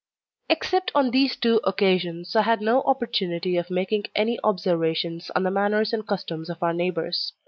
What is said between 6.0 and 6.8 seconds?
customs of our